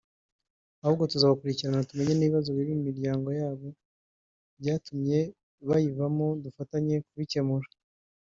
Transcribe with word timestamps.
ahubwo 0.83 1.03
tuzabakurikirana 1.11 1.87
tumenye 1.89 2.13
n’ibibazo 2.15 2.49
biri 2.57 2.71
mu 2.77 2.83
miryango 2.89 3.29
yabo 3.41 3.67
byatumye 4.59 5.17
bayivamo 5.67 6.27
dufatanye 6.43 6.95
kubikemura” 7.07 7.67